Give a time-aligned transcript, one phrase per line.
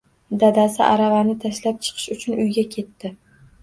[0.43, 3.19] Dadasi aravani tashlab chiqish uchun uyga ketdi.